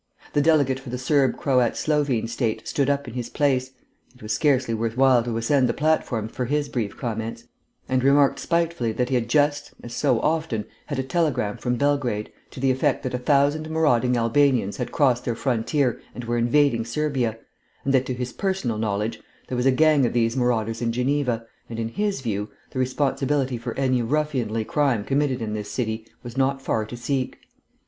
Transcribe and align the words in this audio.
The 0.33 0.41
delegate 0.41 0.79
for 0.79 0.89
the 0.89 0.97
Serb 0.97 1.37
Croat 1.37 1.77
Slovene 1.77 2.27
state 2.27 2.67
stood 2.67 2.89
up 2.89 3.07
in 3.07 3.13
his 3.13 3.29
place 3.29 3.69
(it 4.15 4.23
was 4.23 4.33
scarcely 4.33 4.73
worth 4.73 4.97
while 4.97 5.21
to 5.21 5.37
ascend 5.37 5.69
the 5.69 5.75
platform 5.75 6.27
for 6.27 6.45
his 6.45 6.69
brief 6.69 6.97
comments) 6.97 7.43
and 7.87 8.03
remarked 8.03 8.39
spitefully 8.39 8.93
that 8.93 9.09
he 9.09 9.13
had 9.13 9.29
just 9.29 9.73
(as 9.83 9.93
so 9.93 10.19
often) 10.21 10.65
had 10.87 10.97
a 10.97 11.03
telegram 11.03 11.55
from 11.57 11.75
Belgrade 11.75 12.31
to 12.49 12.59
the 12.59 12.71
effect 12.71 13.03
that 13.03 13.13
a 13.13 13.19
thousand 13.19 13.69
marauding 13.69 14.17
Albanians 14.17 14.77
had 14.77 14.91
crossed 14.91 15.23
their 15.23 15.35
frontier 15.35 16.01
and 16.15 16.23
were 16.23 16.39
invading 16.39 16.83
Serbia, 16.83 17.37
and 17.85 17.93
that, 17.93 18.07
to 18.07 18.15
his 18.15 18.33
personal 18.33 18.79
knowledge, 18.79 19.21
there 19.49 19.55
was 19.55 19.67
a 19.67 19.71
gang 19.71 20.03
of 20.07 20.13
these 20.13 20.35
marauders 20.35 20.81
in 20.81 20.91
Geneva, 20.91 21.45
and, 21.69 21.77
in 21.77 21.89
his 21.89 22.21
view, 22.21 22.49
the 22.71 22.79
responsibility 22.79 23.55
for 23.59 23.75
any 23.77 24.01
ruffianly 24.01 24.65
crime 24.65 25.03
committed 25.03 25.43
in 25.43 25.53
this 25.53 25.69
city 25.69 26.07
was 26.23 26.35
not 26.35 26.59
far 26.59 26.85
to 26.85 26.97
seek. 26.97 27.37